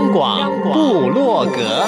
[0.00, 1.86] 央广布洛格，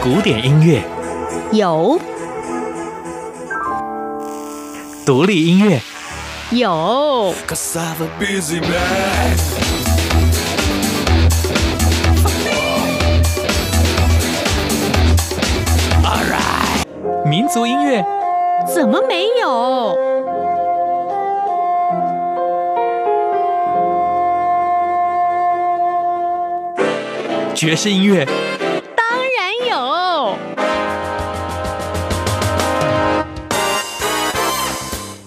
[0.00, 0.84] 古典音乐。
[1.50, 2.00] 有，
[5.04, 5.80] 独立音乐。
[6.50, 7.34] 有。
[8.20, 9.79] 民
[17.52, 18.04] 族音乐
[18.72, 19.98] 怎么没有？
[27.52, 28.24] 爵士音乐
[28.94, 29.04] 当
[29.36, 30.36] 然有。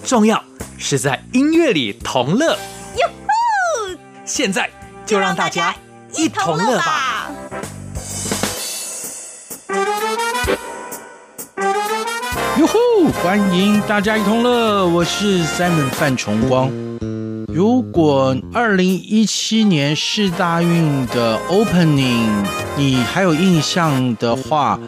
[0.06, 0.42] 重要
[0.78, 2.56] 是在音乐里同乐。
[2.96, 3.90] 哟吼！
[4.24, 4.70] 现在
[5.04, 5.74] 就让大家
[6.14, 7.03] 一同乐吧。
[13.24, 16.70] 欢迎大家一同乐，我是 Simon 范崇光。
[17.48, 22.44] 如果二零一七年世大运的 Opening
[22.76, 24.78] 你还有印象的话，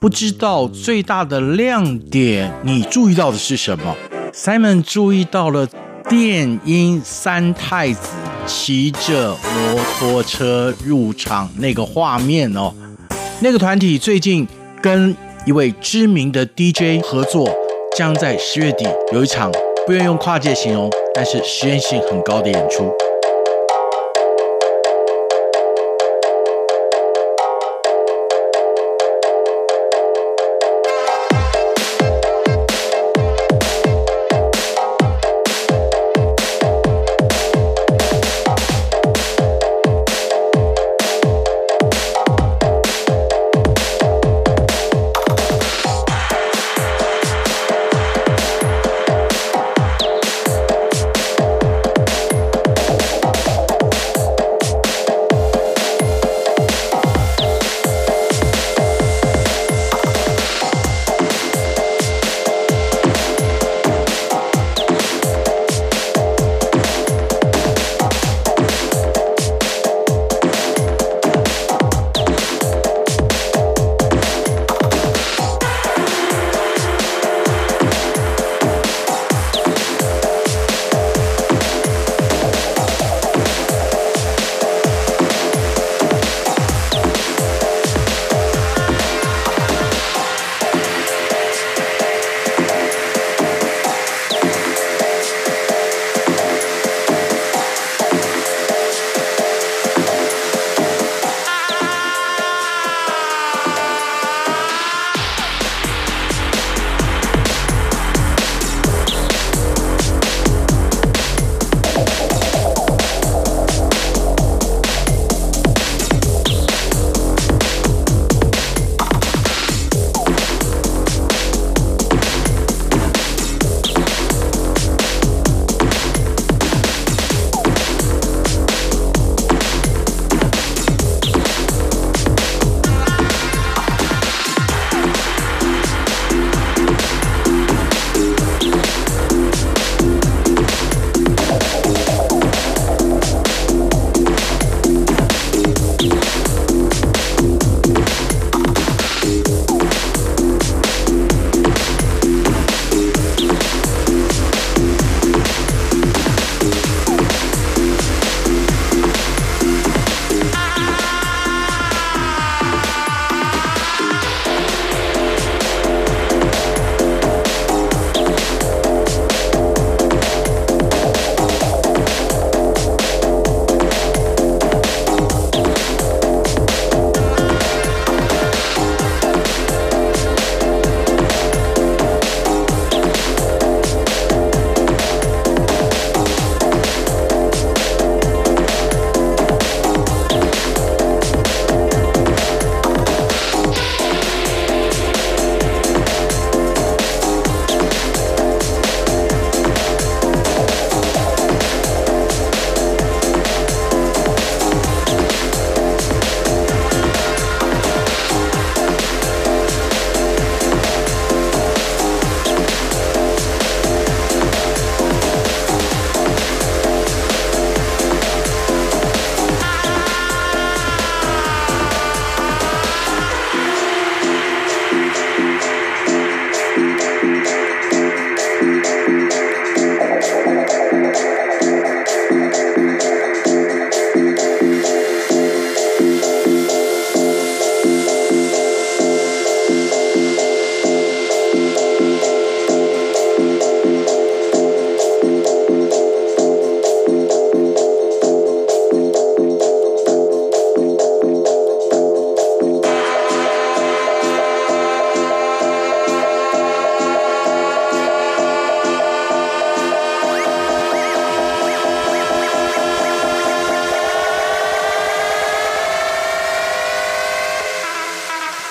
[0.00, 3.96] 不知道最大的亮点你注意到的是什么
[4.32, 5.66] ？Simon 注意到了
[6.08, 8.10] 电音三太子
[8.46, 12.72] 骑着摩托车入场那个画面哦。
[13.40, 14.46] 那个团体最近
[14.80, 17.50] 跟一位知名的 DJ 合作，
[17.96, 19.50] 将在十月底有一场
[19.84, 22.90] 不愿用跨界形容，但是实验性很高的演出。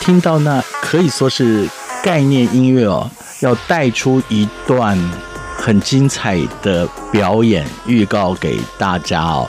[0.09, 1.69] 听到那可以说是
[2.03, 3.07] 概念音乐哦，
[3.41, 4.97] 要带出一段
[5.56, 9.47] 很精彩的表演预告给大家哦。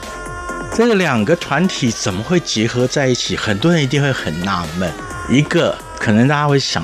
[0.71, 3.35] 这个两个团体怎么会结合在一起？
[3.35, 4.87] 很多人一定会很纳闷。
[5.31, 6.83] 一个可能大家会想，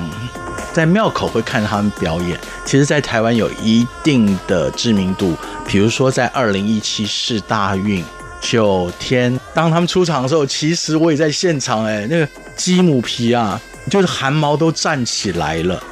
[0.72, 5.36] 在庙口会看他们表演，其实，在台湾有一定的知名度。
[5.68, 8.04] 比如说，在二零一七世大运
[8.40, 15.82] 九天，当他们出场的时候，其实我也在现场，哎，那个鸡母皮啊，就是汗毛都站起来了。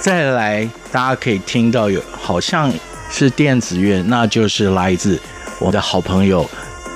[0.00, 2.72] 再来，大家可以听到有好像
[3.10, 5.18] 是电子乐，那就是来自
[5.58, 6.48] 我的好朋友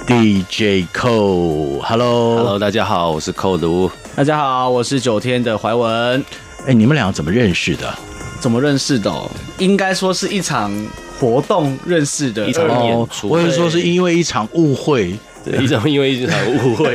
[0.07, 1.81] DJ Cole。
[1.83, 3.91] Hello，Hello，大家好，我是 Cole。
[4.17, 6.25] 大家好，我是九天的怀文。
[6.67, 7.95] 哎，你们俩怎么认识的？
[8.41, 9.13] 怎么认识的？
[9.59, 10.73] 应该说是一场。
[11.21, 15.13] 活动认识的一场演出，或者说是因为一场误会，
[15.45, 16.95] 对，一场因为一场误会。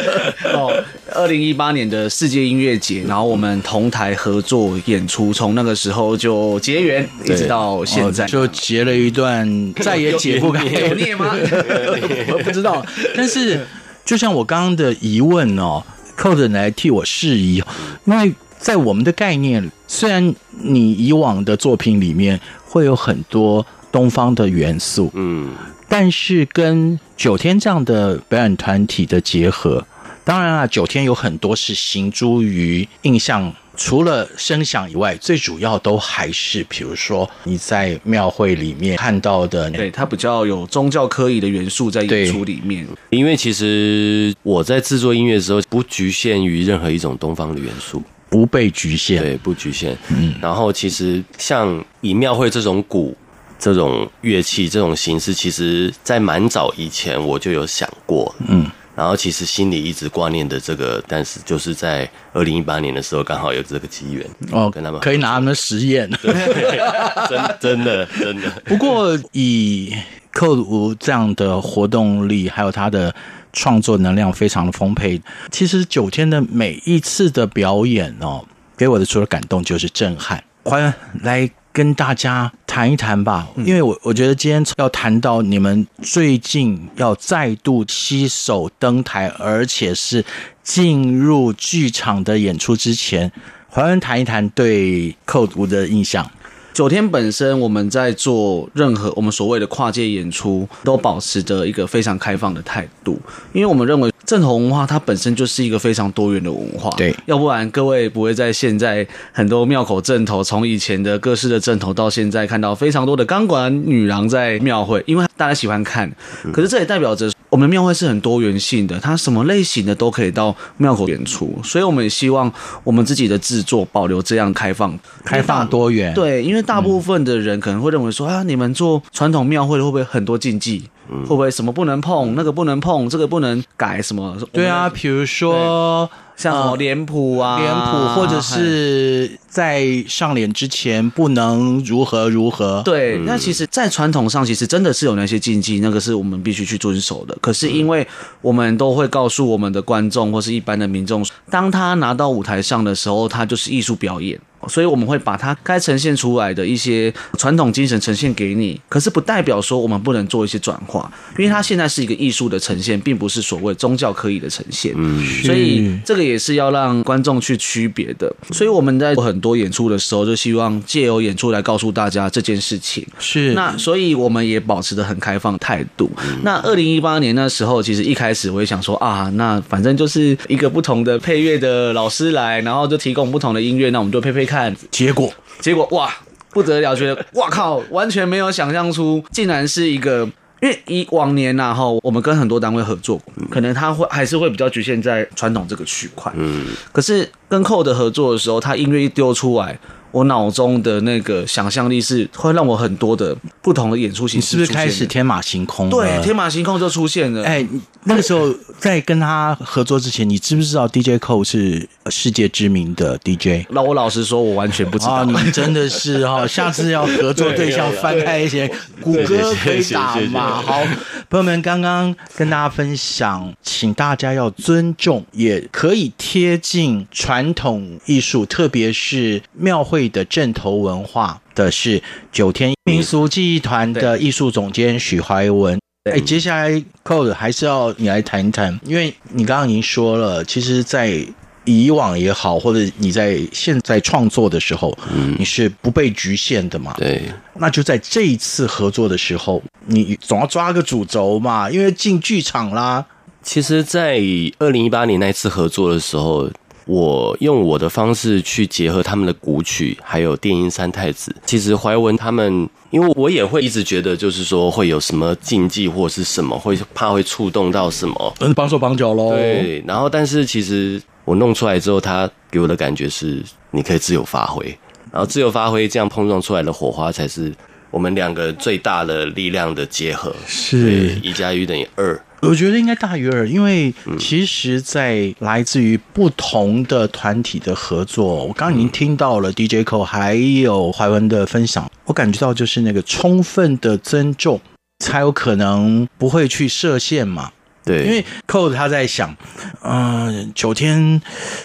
[0.54, 0.72] 哦，
[1.14, 9.48] 二零一八年的世界音乐节，然后我们同台合作演出，从那个时候就结缘，一直到现在，哦，就结了一段
[9.80, 11.34] 再也解不开有孽吗？
[12.32, 12.84] 我不知道。
[13.16, 13.66] 但是
[14.04, 15.82] 就像我刚刚的疑问哦，
[16.16, 17.62] 扣着来替我释疑，
[18.04, 22.40] 因为在我们的概念，虽然你以往的作品里面。
[22.74, 25.48] 会有很多东方的元素，嗯，
[25.88, 29.86] 但是跟九天这样的表演团体的结合，
[30.24, 42.86] 当然啊，九天有很多是行诸于印象，除了声响以外，最主要都还是，比如说你在庙会里面看到的，对，它比较有宗教科仪的元素在演出里面。
[43.10, 48.02] 因为其实我在制作音乐的时候，不局限于任何一种东方的元素。
[48.30, 49.96] 不被局限，对，不局限。
[50.08, 53.16] 嗯，然后其实像以庙会这种鼓、
[53.60, 58.34] 这种乐器、这种形式，其实在蛮早以前我就有想过。
[58.48, 66.08] 嗯，然后其实心里一直挂念的这个，但是就是在二零一八年的时候，刚好有这个机缘哦，跟他们可以拿他们实验。
[66.22, 66.32] 对，
[67.28, 68.50] 真真的真的。
[68.64, 69.94] 不过以
[70.32, 73.14] Cole 这样的活动力，还有他的。
[73.56, 75.22] 创作能量非常的丰沛。
[75.52, 78.44] 其实九天的每一次的表演哦，
[78.76, 80.42] 给我的除了感动就是震撼。
[80.64, 80.92] 欢迎
[81.22, 90.24] 来跟大家谈一谈吧，因为我我觉得今天要谈到你们最近要再度携手登台，而且是
[90.62, 93.32] 进入剧场的演出之前，
[93.68, 96.30] 还原谈一谈对 Cole 的印象。
[96.74, 103.16] 九天本身，我们在做任何我们所谓的跨界演出，都保持着一个非常开放的态度，
[103.52, 106.90] 因为我们认为正统文化它本身就是一个非常多元的文化。
[106.96, 116.10] 对，要不然各位不会在现在很多庙口正头，从以前的各式的正头到现在看到非常多的钢管女郎在庙会，因为大家喜欢看。
[116.52, 126.12] 可是这也代表着我们庙会是很多元性的，它什么类型的都可以到庙口演出，所以我们也希望我们自己的制作保留这样开放、开放多元。
[126.14, 126.64] 对，因为。
[126.64, 130.82] 大部分的人可能会认为说啊，你们做传统庙会会不会很多禁忌？
[131.08, 134.36] 会不会什么不能碰，那个不能碰，这个不能改什么？
[134.52, 142.82] 对啊，比如说像什么脸谱啊，脸谱，或者是在上脸之前不能如何如何。
[142.84, 147.36] 对，那其实，在传统上，其实真的是有那些禁忌，那个是我们必须去遵守的。
[147.40, 148.06] 可是，因为
[148.40, 154.40] 我们都会告诉我们的观众或是一般的民众，当他拿到舞台上的时候，他就是艺术表演。
[154.68, 164.92] 所以我们会把它该呈现出来的一些传统精神呈现给你，可是不代表说我们不能做一些转化，因为它现在是一个艺术的呈现，并不是所谓宗教可以的呈现。
[164.96, 168.34] 嗯，所以这个也是要让观众去区别的。
[168.50, 173.06] 所以我们在做很多演出的时候，就希望借由演出来告诉大家这件事情。
[173.18, 176.10] 是，那所以我们也保持着很开放态度。
[176.42, 184.53] 那二零一八年那时候，其实一开始我也想说啊，那反正就是一个不同的配乐的老师来，然后就提供不同的音乐，那我们就配配看。
[184.54, 186.08] 看结果，结果哇，
[186.50, 186.94] 不得了！
[186.94, 190.28] 觉得 哇靠，完全没有想象出，竟然是一个。
[190.62, 193.20] 因为以往年呐，哈，我们跟很多单位合作，
[193.50, 196.32] 可能他会还是会比较局限在传统这个区块。
[196.36, 199.78] 嗯，可是跟 Cole 的合作的时候，他音乐一丢出来。
[200.14, 204.50] 我脑中的那个想象力是会让我很多的不同的演出形式。
[204.50, 205.90] 是不是开始天马行空？
[205.90, 207.42] 对，天马行空就出现了。
[207.42, 207.66] 哎，
[208.04, 213.66] 那个时候 在跟他合作之前，你知不知道 DJ Cole 是世界知名的 DJ？
[213.70, 215.14] 那我老实说，我完全不知道。
[215.14, 220.62] 啊，你们真的是哈， 下次要合作对象翻开一些谷歌可以打嘛？
[220.62, 220.84] 好，
[221.28, 230.03] 朋友们，刚刚跟大家分享，请大家要尊重，也可以贴近传统艺术，特别是庙会。
[230.08, 235.78] 的正头文化的是九天民俗记忆团的艺术总监许怀文。
[236.10, 236.70] 哎，接下来
[237.02, 241.26] Cole 还是要你来谈一谈，因为你刚刚已经说了，其实，在
[241.64, 246.92] 以往也好，或者你在现在创作的时候，嗯，你是不被局限的嘛？
[246.98, 247.22] 对。
[247.54, 253.06] 那就在这一次合作的时候，你总要抓个主轴嘛，因为进剧场啦。
[253.42, 254.20] 其实，在
[254.58, 256.50] 二零一八年那一次合作的时候，
[256.86, 261.34] 我用我的方式去结合他们的古曲，还有电音三太子。
[261.46, 269.30] 其实怀文他们，因为我也会一直觉得，就是说会有什么禁忌或是什么，会怕会触动到什么，嗯，绑手绑脚喽。
[269.30, 274.66] 对，然后但是其实我弄出来之后，他给我的感觉是，你可以自由发挥，
[275.10, 277.50] 然后自由发挥，这样碰撞出来的火花才是
[277.90, 280.34] 我们两个最大的力量的结合。
[280.46, 282.20] 是一加一等于二。
[282.48, 294.60] 我觉得应该大于二，因为其实，在来自于不同的团体的合作，我刚刚已经听到了 DJ Cole 还有怀文的分享，我感觉到就是那个充分的尊重，
[294.98, 297.52] 才有可能不会去设限嘛。
[297.84, 299.36] 对，因为 Cole 他在想，
[299.82, 301.20] 嗯、呃，九天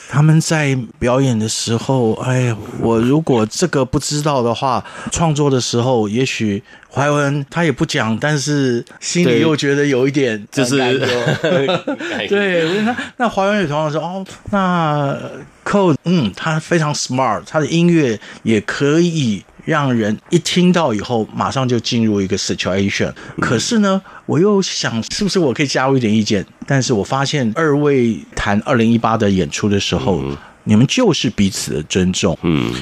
[0.10, 6.62] 他们在表演的时候，哎呀，我如果这个不知道的话，创作的时候，也许
[6.92, 10.78] 怀文他也不讲，但是心里又觉得有一点就是，
[12.28, 15.18] 对，那那怀文也同样说，哦，那
[15.64, 19.44] Cole，嗯，他非常 smart，他的音乐也可以。
[19.66, 23.14] 让人一听到以后，马上就进入一个 situation。
[23.40, 26.44] 可是呢，我又想，是不是我可以加入一点意见？
[26.66, 30.24] 但是我发现二位谈二零一八的演出的时候，
[30.64, 32.36] 你们就是彼此的尊重。
[32.42, 32.74] 嗯，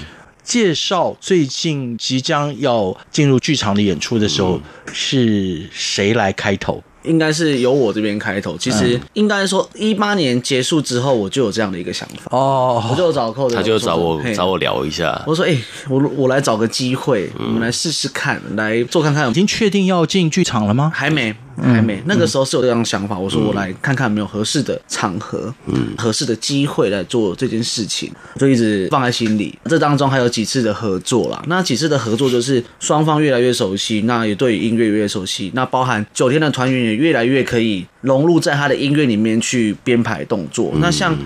[0.43, 4.61] 介绍最近即将要进入剧场的演出的时候，
[4.93, 6.81] 是谁来开头？
[7.07, 8.57] 应该是由我这边开头。
[8.57, 15.21] 其实应该说，一八年结束之后，我就有这样的一个想法哦，我就找寇，他就找我找我聊一下。
[15.25, 20.91] 我说：“哎、欸，我我来找个机会，我们来试试看，来做看看。”已经确定要进剧场了吗？
[20.93, 21.33] 还没。
[21.61, 23.17] 还没，那个时候是有这样的想法。
[23.17, 29.57] 我说我来看看有没有合适的场合，嗯，合适的机会来做这件事情，就一直放在心里。
[29.65, 40.73] 这当中还有几次的合作啦，那几次的合作就是双方越来越熟悉，那也对音乐越来越熟悉，那包含九天的团员也越来越可以融入在他的音乐里面去编排动作。
[40.79, 41.17] 那像。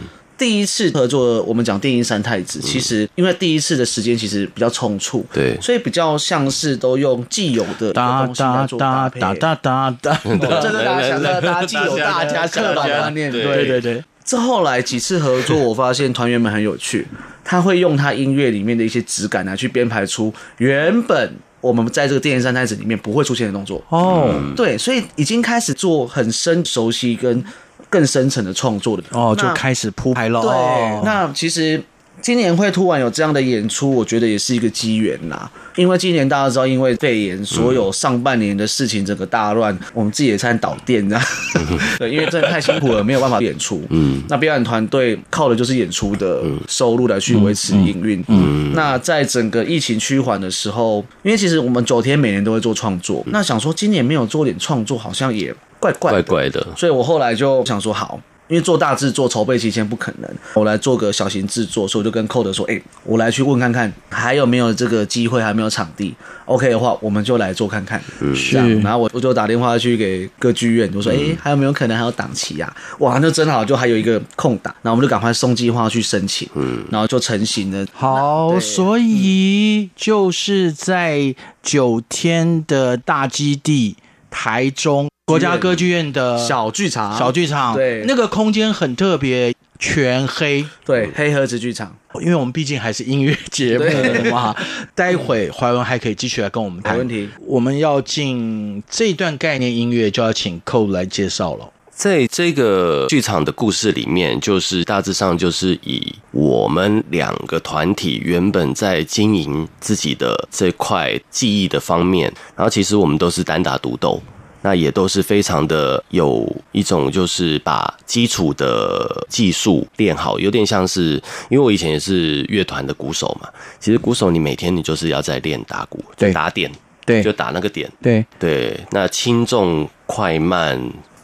[0.42, 9.20] 第一次合作，我们讲电音三太子，其实因为第一次的时间其实比较匆促，对，所以比较像是都用既有的东西来做搭配。
[9.20, 14.04] 哒哒哒哒，这是大家想到，大家既有大家想的观念，对对对。
[14.26, 17.08] 这后来几次合作，我发现团员们很有趣，
[17.44, 23.80] 他会用他音乐里面的一些质感来去编排出原本我们在这个电音三太子里面不会出现的动作。
[23.90, 27.46] 哦，对，所以已经开始做很深熟悉跟。
[27.92, 30.42] 更深层的创作的哦，就开始铺排了。
[30.42, 31.84] 对，那其实
[32.22, 35.52] 今年会突然有这样的演出，我觉得也是一个机缘啦。
[35.76, 41.26] 因为今年大家知道，因为肺炎，所有上半年的事情整个大乱，我们自己也差点倒店这样。
[42.00, 43.82] 对，因为真的太辛苦了，没有办法演出。
[43.90, 48.24] 嗯，那表演团队靠的就是演出的收入来去维持营运。
[48.28, 55.54] 嗯，那在整个疫情趋缓的时候，因为其实我们九天每年都会做创作，那想说今年没有做点创作，好像也。
[55.82, 66.14] 怪怪的，怪怪的，所以我后来就想说，好，因为做大制作筹备期间不可能，我来做个小型制作，所以我就跟寇德说，哎、欸，我来去问看看还有没有这个机会，还没有场地
[66.46, 68.00] ，OK 的话，我们就来做看看。
[68.20, 68.58] 嗯，是。
[68.82, 73.00] 然后我我就打电话去给歌剧院，就说，哎、欸，还有没有可能还有档期呀、啊？
[73.00, 77.88] 哇，那正好就还有一个空档，然后我们就赶快送计划去申请，嗯，然后就成型了。
[77.94, 81.34] 好，所以就是在
[81.64, 83.96] 九天的大基地
[84.30, 85.10] 台中。
[85.32, 91.96] 国家歌剧院的小剧场，小剧场，对，那个空间很特别，全黑，对，黑盒子剧场。
[92.20, 94.54] 因为我们毕竟还是音乐节目嘛，
[94.94, 96.94] 待会怀文还可以继续来跟我们谈。
[96.96, 101.70] 没问题，我们要进这段概念音乐，就要请 Cole 来介绍了。
[101.90, 114.22] 在这个剧场的故事里面，就是大致上就是以我们两个团体原本在经营自己的这块技艺的方面，然后其实我们都是单打独斗。
[114.62, 123.50] 那也都是非常的有一种，就是把基础的技术练好，有点像是，因为我以前也是乐团的鼓手嘛。
[123.80, 126.72] 其实鼓手你每天你就是要在练打鼓，对，打点，
[127.06, 128.80] 对，就打那个点，对对。
[128.92, 130.80] 那轻重快慢。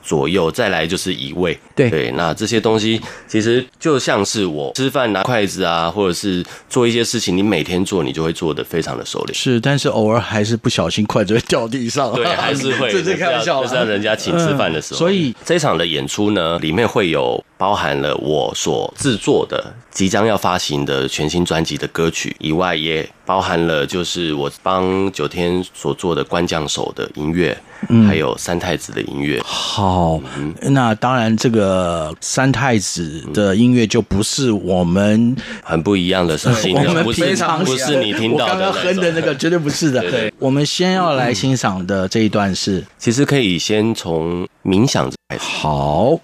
[0.07, 1.59] 左右，再来就是移位。
[1.75, 9.35] 对对，那这些东西其实就像是我吃饭拿筷子啊，或者是做一些事情，你每天做，你就会做的非常的熟练。
[9.35, 12.13] 是，但是偶尔还是不小心筷子会掉地上。
[12.15, 12.89] 对，还是会。
[12.93, 14.97] 这是开玩笑，就是让人家请吃饭的时候。
[14.97, 27.57] 所以这场的演出呢，里面会有包含了我所制作的即将要发行的全新专辑的歌曲以外，也包含了就是我帮九天所做的官将手的音乐，
[27.89, 29.41] 嗯、还有三太子的音乐。
[29.43, 40.01] 好，嗯、那当然这个三太子的音乐就不是我们很不一样的事情， 我们平常不是你听到的刚刚哼的那个，绝对不是的。
[40.01, 45.43] 对，对，对，我们先要来欣赏的这一段是，其实可以先从冥想开始。
[45.43, 46.19] 好。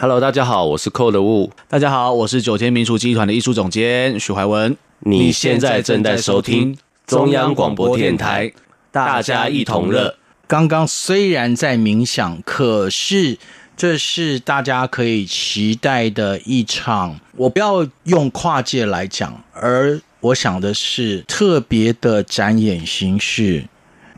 [0.00, 1.50] Hello，大家好，我是的雾。
[1.66, 4.76] 大家好，我是九天民俗集团的艺术总监许怀文。
[5.00, 8.52] 你现在正在收听中央广播电台，
[8.92, 10.14] 大家一同乐。
[10.46, 13.36] 刚刚虽然在冥想，可是
[13.76, 17.18] 这是大家可以期待的一场。
[17.34, 23.64] 我不要用跨界来讲，而我想的是特别的展演形式，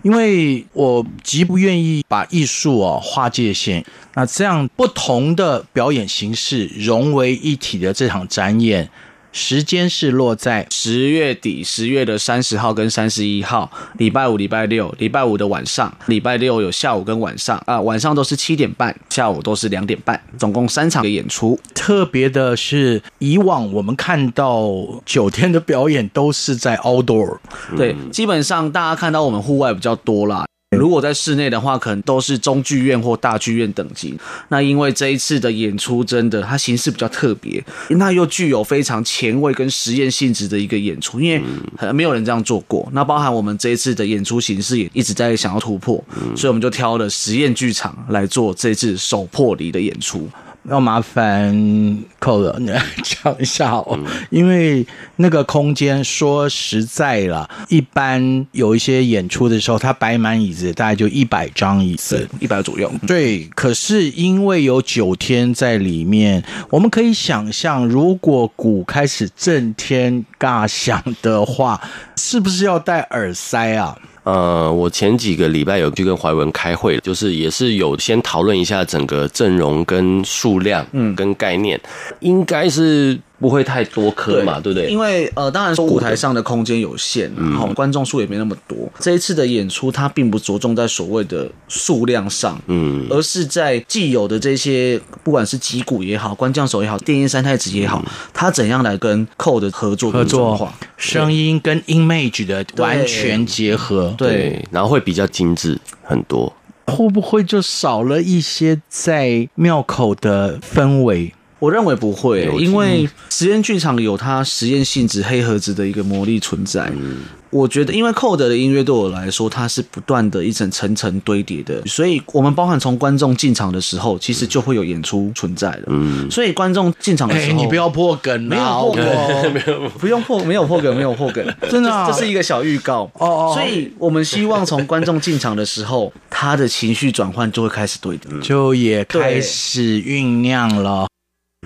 [0.02, 3.84] 因为我极不愿意把艺术啊划界限。
[4.14, 8.88] 那这样不同的表演形式融为一体的这场展演。
[9.32, 21.58] 时间是落在十月底，十月的三十号跟三十一号，礼拜五、礼拜六，礼拜五的晚上，礼拜六有下午跟晚上啊，晚上都是七点半，下午都是两点半，总共三场的演出。
[21.74, 24.70] 特别的是，以往我们看到
[25.06, 27.38] 九天的表演都是在 outdoor，
[27.76, 30.44] 对，基本上大家看到我们户外比较多啦。
[30.76, 34.16] 如果在室内的话，可能都是中剧院或大剧院等级。
[34.50, 42.88] 那因为这一次的演出真的，它形式比较特别，那又具有非常前卫跟实验性质的一个演出，因为没有人这样做过。
[42.92, 46.02] 那包含我们这一次的演出形式也一直在想要突破，
[46.36, 50.28] 所以我们就挑了实验剧场来做这次首破离的演出。
[50.68, 53.98] 要麻烦寇了，你来讲一下哦。
[54.28, 62.92] 因为那个空间，说实在了，一般有一些演出的时候，它摆满椅子，大概就一百张椅子，一百左右。
[63.06, 71.80] 对，可是因为有九天在里面，我们可以想象，如果鼓开始震天尬响的话，
[72.16, 73.96] 是不是要戴耳塞啊？
[74.22, 84.90] 呃，我前几个礼拜有去跟怀文开会，就是也是有先讨论一下整个阵容跟数量，嗯，跟概念，嗯、应该是不会太多颗嘛，对，不对？
[84.90, 88.76] 因为呃，当然说舞台上的空间有限，然后观众数也没那么多。
[88.98, 104.14] 这一次的演出，它并不着重在所谓的数量上，嗯，而是在既有的这些，不管是击鼓也好，官将手也好，电音三太子也好，他怎样来跟 Code 合作合作，声音跟 image 的完全结合。
[104.18, 106.52] 对，对，然后会比较精致很多，
[106.86, 111.32] 会不会就少了一些在庙口的氛围？
[111.60, 116.90] 我认为不会，因为实验剧场有它实验性质黑盒子的一个魔力存在。
[116.96, 117.18] 嗯。
[117.50, 125.82] 我觉得，因为 Code 的音乐对我来说，它是不断的一层层层堆叠的，所以我们包含从观众进场的时候，其实就会有演出存在的。
[125.88, 133.10] 嗯，所以观众进场的时候，你不要破梗，没有破梗，没有， 不用破，没有破梗，没有破梗， 真的，这是一个小预告。
[133.14, 141.08] 哦，所以我们希望从观众进场的时候，他的情绪转换就会开始对的，就也开始酝酿了，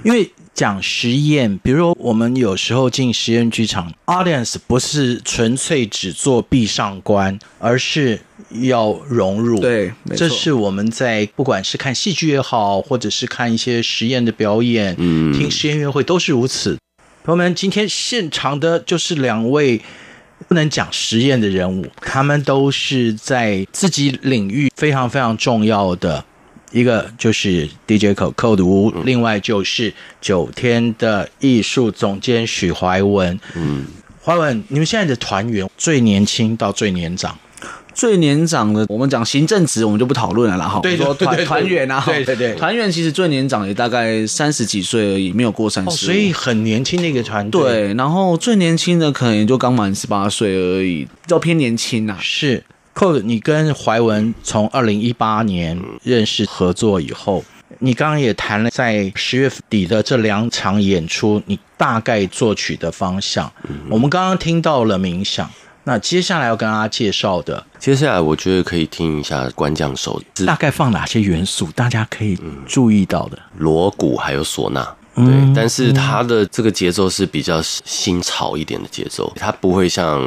[0.03, 0.31] 因为。
[0.55, 8.21] 讲实验，比如说我们有时候进实验剧场，audience 不是纯粹只做闭上观，而是
[8.63, 9.59] 要融入。
[9.59, 16.79] 对，这是我们在不管是看戏剧也好，或者是看一些实验的表演，嗯，听实验音乐会都是如此。
[17.25, 19.83] 朋友们，今天现场的就是两位
[20.47, 26.25] 不能讲实验的人物，他们都是在自己领域非常非常重要的。
[26.75, 33.39] 一个就是 DJ Code Code 吴，另外就是九天的艺术总监许怀文。
[33.55, 33.85] 嗯，
[34.21, 37.39] 怀文，你们现在的团员最年轻到最年长，
[37.95, 40.67] 最年长的我们讲行政职，我们就不讨论了啦。
[40.67, 47.63] 哈，对，说团团员啊，对对对，团员其实最年长也大概三十几岁而已，没有过三十，所以很年轻的一个团队。
[47.63, 52.19] 对，然后最年轻的可能也就刚满十八岁而已，比较偏年轻啊。
[52.21, 52.65] 是。
[52.95, 57.45] Code，你跟怀文从二零一八年认识合作以后，
[57.81, 63.53] 你刚刚也谈了在十月底的这两场演出，你大概作曲的方向。
[63.91, 65.51] 我们刚刚听到了冥想，
[65.83, 74.95] 那接下来要跟大家介绍的，接下来我觉得可以听一下官将手，大概放哪些元素，大家可以注意到的，锣鼓还有唢呐。
[75.15, 75.25] 对，
[75.55, 80.21] 但是它的这个节奏是比较新潮一点的节奏，它不会像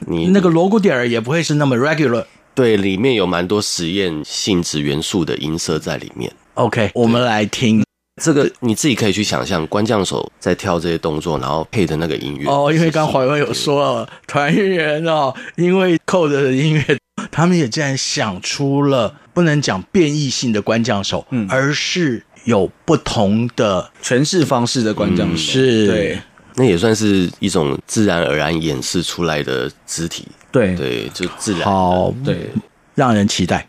[0.00, 2.24] 你那个锣鼓点儿也不会是那么 regular。
[2.52, 6.32] 对，里面有蛮多实验性质元素的音色在里面。
[6.54, 7.84] OK，我们来听
[8.20, 12.50] 这个，你自己可以去想象，官将手在跳这些动作，然后配的那个音乐。
[12.50, 16.98] 哦，因为刚怀文有说了，团员哦，因为 Code 的音乐，
[17.30, 22.24] 他们也竟然想出了不能讲变异性的官将手，嗯，而是。
[22.46, 25.86] 有不同的诠释方式的观众，嗯、是。
[25.86, 26.18] 对，
[26.54, 30.74] 那也算是一种自然而然演示出来的肢体，对。
[30.74, 32.48] 对，就自然好，对，
[32.94, 33.68] 让人期待。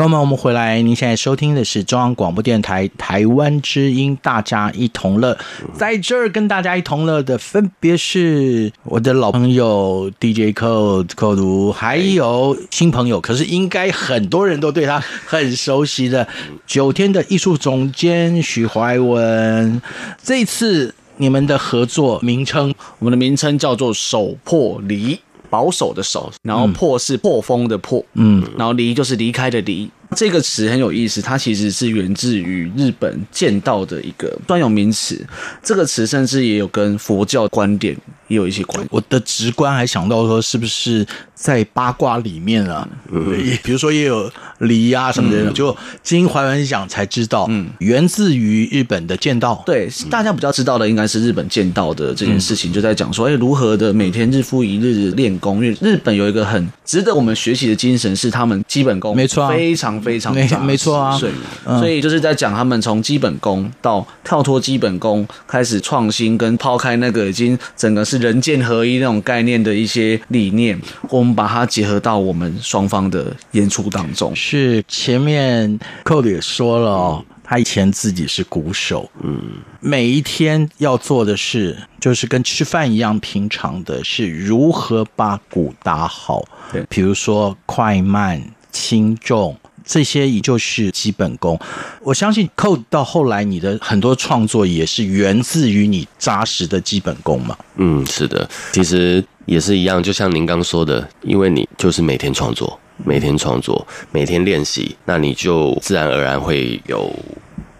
[0.00, 0.80] 朋友们，我们回来。
[0.80, 5.36] 您现在收听的是中央广播电台台湾之音，大家一同乐。
[5.74, 16.26] 在这儿跟大家一同乐的，分别是我的老朋友 DJ Code Code，还有新朋友，可是应该很多人都对他很熟悉的
[16.66, 19.82] 九天的艺术总监许怀文。
[20.22, 25.20] 这次你们的合作名称，我们的名称叫做“手破梨”。
[25.50, 29.90] 保守的守，然后破是破风的破，嗯，然后离就是离开的离。
[30.16, 35.24] 这个词很有意思，它其实是源自于日本剑道的一个专有名词。
[35.62, 37.96] 这个词甚至也有跟佛教观点
[38.28, 38.88] 也有一些关系。
[38.90, 42.88] 我的直观还想到说，是不是在八卦里面啊？
[43.12, 49.62] 嗯，比如说也有离啊什么的，嗯、就经怀文讲才知道，嗯，源自于日本的剑道。
[49.64, 55.64] 对，大家比较知道的应该是日本剑道的这件事情，嗯、就在讲说，哎，如何的每天日复一日练功。
[55.64, 59.99] 因为日本有一个很值得我们学习的精神，是他们基本功没错，非常。
[60.00, 61.32] 非常没没错啊，所以，
[61.64, 74.34] 所以就是在讲他们从基本功到跳脱基本功，开始创新跟抛开那个已经整个是人剑合一那种概念的一些理念，我们把它结合到我们双方的演出当中。
[74.34, 79.40] 是前面 Code 也说了哦，他以前自己是鼓手，嗯，
[79.80, 89.56] 每一天要做的事就是跟吃饭一样平常的，是如何把鼓打好，对，比如说快慢、轻重。
[89.90, 91.58] 这些也就是基本功。
[92.00, 97.58] 我相信 Code 到后来，你的很多创作也是源自于你扎实的基本功嘛。
[97.74, 100.00] 嗯，是的，其实也是一样。
[100.00, 107.12] 就像您刚说的，因为你就是每天创作，每天创作，每天练习，那你就自然而然会有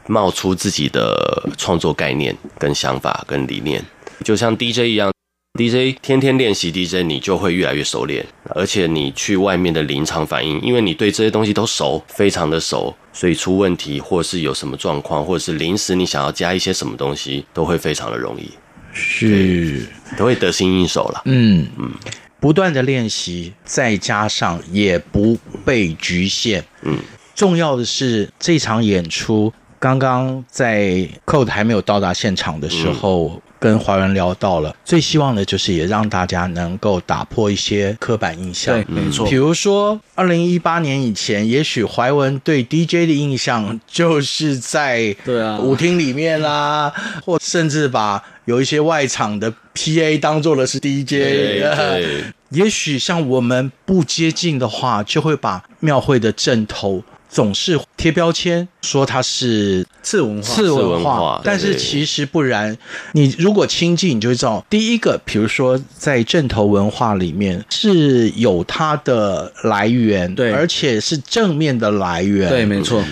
[0.09, 3.81] 冒出自己的创作概念、跟想法、跟理念，
[4.25, 5.13] 就像 DJ 一样。
[5.59, 8.25] DJ 天天练习 DJ，你就会越来越熟练，
[8.55, 18.49] 而且你去外面的临场反应，因为你对这些东西都熟，非常的熟，所以出问题或是有什么状况，或者是临时你想要加一些什么东西，都会非常的容易，
[18.93, 19.85] 是
[20.17, 21.23] 都会得心应手了。
[21.25, 21.91] 嗯嗯，
[22.39, 26.65] 不断的练习，再加上也不被局限。
[26.83, 26.97] 嗯，
[27.35, 33.33] 重要的是这场演出，刚刚在 Code 还没有到达现场的时候。
[33.35, 38.75] 嗯跟怀文聊到了，最希望的就是也让大家能够打破一些刻板印象。
[38.75, 39.27] 对，没错。
[39.29, 46.93] 比如说，二零一八年以前，也许怀文对 DJ 的印象就是在对啊舞厅里面啦，
[47.25, 51.11] 或甚至把有一些外场的 PA 当做的是 DJ。
[51.11, 57.05] 对， 也许像我们不接近的话，就会把庙会的阵头。
[57.31, 62.77] 总是贴标签说它是次文化，次文化，但是其实不然。
[63.13, 73.03] 你如果亲近，你就会知道，第一个，比如说在正头文化里面是有它的来源，对，而且是正面的来源，对，没错。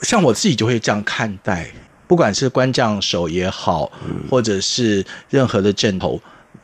[0.00, 1.70] 像我自己就会这样看待，
[2.06, 3.92] 不管是官将手也好，
[4.30, 6.18] 或者是任何的正头，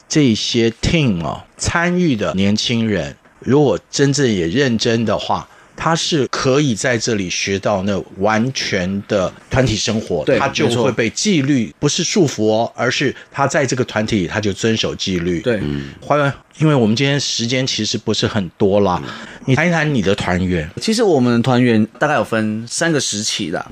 [0.09, 5.47] 这些 team 啊参与的年轻人，如果真正也认真的话。
[5.83, 15.41] 他是可以在这里学到那完全的团体生活，对，他就会被纪律不是束缚哦，而是他在这个团体里他就遵守纪律。
[15.41, 15.61] 对，
[16.07, 16.33] 怀文。
[16.59, 19.03] 因为我们今天时间其实不是很多啦，
[19.47, 20.71] 你谈一谈你的团员。
[20.81, 23.67] 其实我们的团员大概有分三个时期的。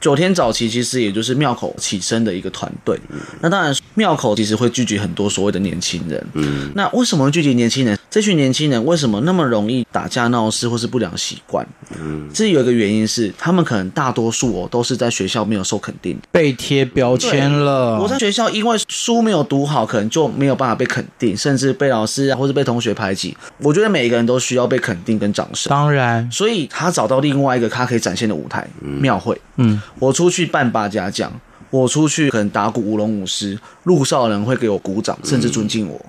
[0.00, 2.98] 九天早期其实也就是庙口起身的一个团队。
[3.40, 6.26] 那当然，庙口其实会聚集很多所谓的年轻人。
[6.34, 6.72] 嗯。
[6.74, 7.96] 那为什么会聚集年轻人？
[8.14, 11.66] 这群年轻人为什么那么容易打架闹事或是不良习惯？
[12.00, 12.30] 嗯。
[12.32, 17.98] 这有一个原因是，他们可能大多数哦都是在学校没有受肯定，被贴标签了。
[18.00, 22.32] 我在学校因为书没有读好，可能就没有办法被肯定，甚至被老师。
[22.36, 25.68] 或者被同学排挤，我觉得每一个人都需要被肯定跟掌声。
[25.68, 29.36] 当然，所以他找到另外一个他可以展现的舞台——庙会。
[29.56, 31.32] 嗯，我出去办八家将，
[31.70, 36.00] 我出去可能打鼓舞龙舞狮，路上的人会给我鼓掌，甚至尊敬我。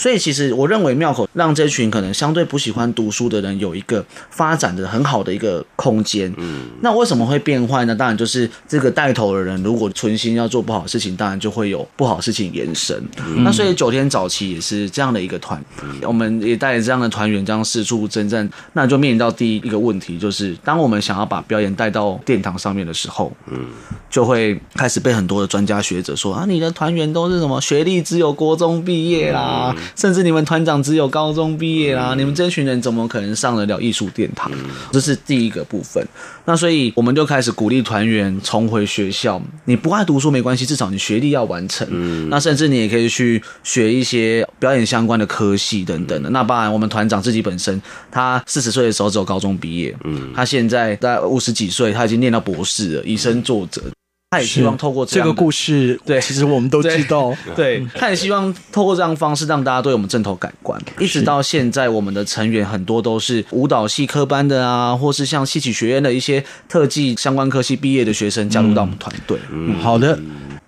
[0.00, 6.32] 所以，其实我认为庙口让这群可能相对不喜欢读书的人有一个发展的很好的一个空间。
[6.38, 7.94] 嗯，那为什么会变坏呢？
[7.94, 12.96] 当然就是这个带头的人如果存心要做不好的事情，当然就会有不好的事情延伸。
[13.18, 23.66] 嗯、那所以九天早期也是这样的一个团，嗯、我们也带着这样的团员这样四处征战，那就面临到第一个问题，就是当我们想要把表演带到殿堂上面的时候，嗯，
[24.08, 29.74] 就会开始被很多的专家学者说啊，你的团员都是什么学历只有国中毕业啦。
[29.76, 34.50] 嗯甚至你们团长只有高中毕业啦，你们这群人怎么可能上得了艺术殿堂？
[34.92, 36.04] 这是第一个部分。
[36.44, 39.40] 那所以我们就开始鼓励团员重回学校。
[39.66, 42.28] 你不爱读书没关系，至少你学历要完成。
[42.28, 46.30] 那甚至你也可以去学一些表演相关的科系等等的。
[46.30, 47.80] 那当然，我们团长自己本身，
[48.10, 53.82] 他四十岁的时候只有高中毕业，嗯，他现在在五十几岁，他已经念到博士了，以身作则。
[54.32, 60.80] 他也希望透过这个故事，对，其实我们都知道，对， 他也希望透过这样的方式让大家对我们正头改观。
[61.00, 69.36] 一直到现在，我们的成员很多都是舞蹈系科班的啊，或是像戏曲学院的一些特技相关科系毕业的学生加入到我们团队。
[69.50, 70.16] 嗯，好的，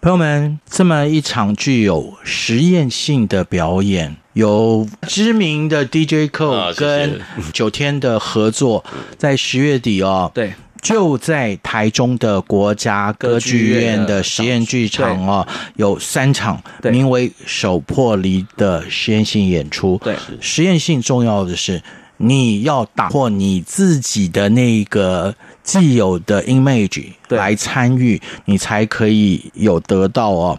[0.01, 7.21] 朋友们，这么一场具有实验性的表演，有知名的 DJ Cole 跟
[7.53, 8.85] 九天的合作，
[9.17, 10.53] 在十月底哦，对。
[10.83, 19.99] 就在台中的国家歌剧院的实验剧场哦，有三场名为《手破离》的实验性演出。
[20.03, 21.81] 对，实验性重要的是
[22.17, 30.59] 你要打破你自己的那个既有的 image 来参与，你才可以有得到哦。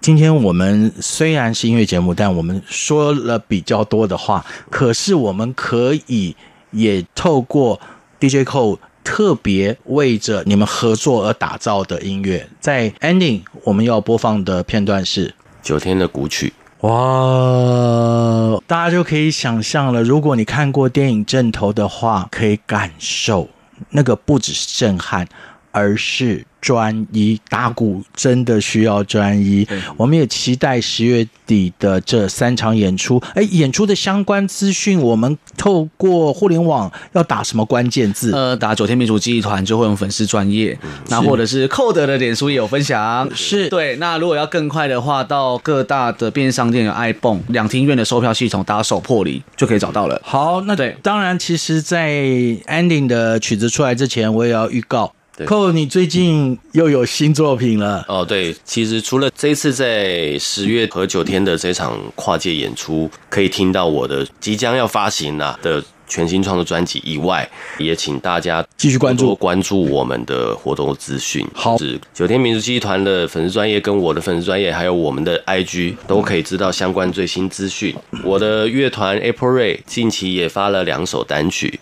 [0.00, 6.34] 今天我们虽然是音乐节目，但我们说了比较多的话，可是我们可以
[6.72, 7.80] 也透过
[8.18, 8.78] DJ Cole。
[9.10, 16.52] 特别为着你们合作而打造的音乐，在 ending 我们要播放的片段是九天的古曲。
[16.82, 23.48] 哇，大家就可以想象了，如果你看过电影《阵头》的话，可以感受
[23.88, 25.26] 那个不只是震撼，
[25.72, 26.46] 而是。
[26.60, 33.22] 专一打鼓真的需要专一，我们也期待十月底的这三场演出。
[33.34, 38.32] 哎，演出的相关资讯，我们透过互联网要打什么关键字？
[38.32, 43.28] 呃，打九天民族记忆团就会有粉丝专业，那或者是寇德的脸书也有分享。
[43.34, 43.96] 是对。
[43.96, 50.20] 那如果要更快的话，到各大的便利商店有 ibon 两厅院的售票系统打手破离就可以找到了。
[50.24, 55.12] 好，那对，当然，其实，在 ending 的曲子出来之前，我也要预告。
[55.46, 58.04] 寇，你最近又有新作品了？
[58.08, 65.82] 哦，对，其实除了这一次在十月和九天的这场跨界演出，可以听到我的即将要发行了的。
[66.10, 67.48] 全新创作专辑以外，
[67.78, 71.46] 也请大家继续关注关注我们的活动资讯。
[71.54, 77.94] 好，是九天民族记忆团的粉丝专业跟我的粉丝专业，还有我们的 IG 都可以知道相关最新资讯。
[78.24, 81.78] 我的乐团 April Ray 近期也发了两首单曲，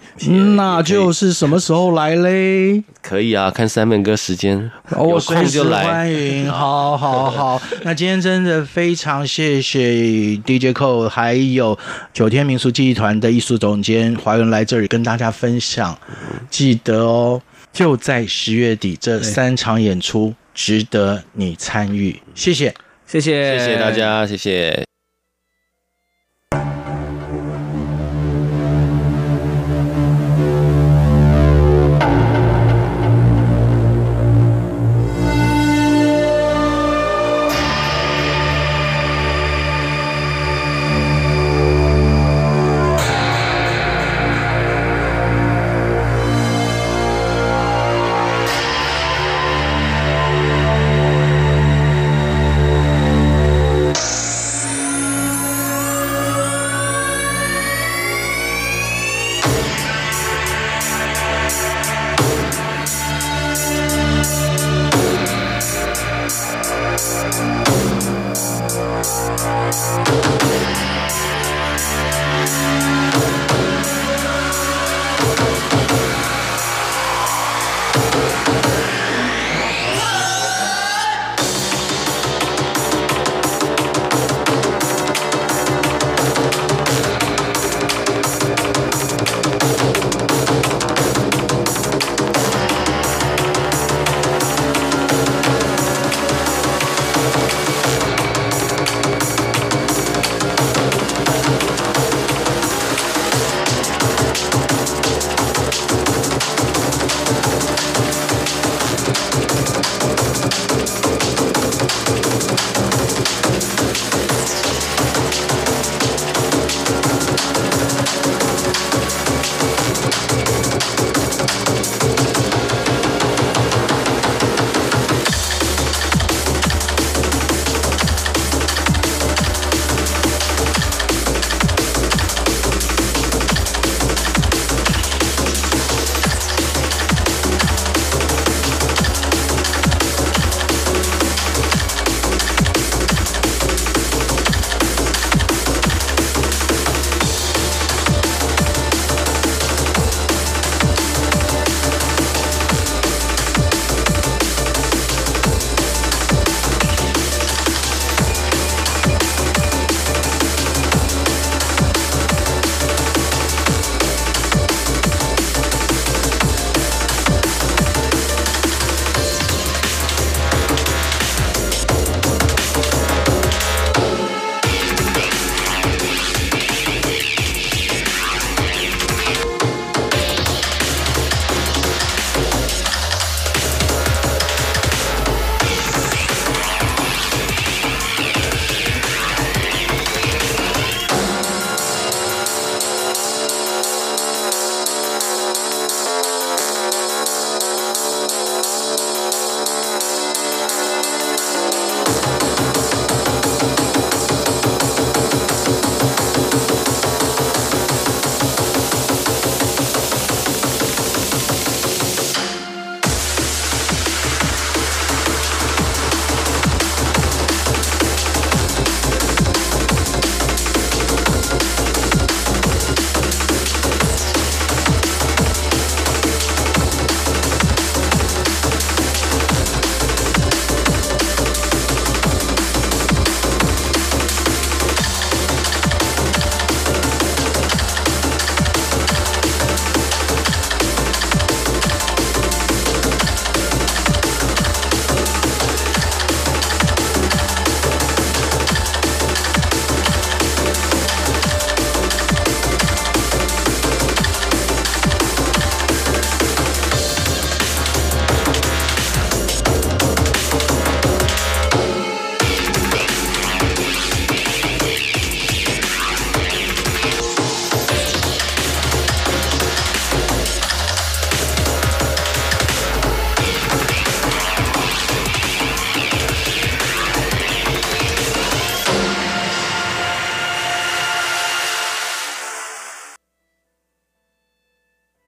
[0.55, 2.85] 那就是什么时候来嘞？
[3.01, 6.51] 可以啊，看 Simon 哥时间，我随时欢迎。
[6.53, 9.81] 好好好，那今天真的非常谢谢
[10.45, 11.79] DJ Cole，还有
[12.13, 14.18] 九天民俗记忆团的艺术总监。
[14.19, 15.97] 华人来这里跟大家分享，
[16.51, 17.41] 记得哦，
[17.73, 22.21] 就在十月底这三场演出值得你参与。
[22.35, 22.75] 谢谢，
[23.07, 24.88] 谢谢，谢谢大家，谢谢。